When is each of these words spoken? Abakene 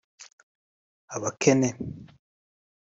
Abakene 1.15 1.69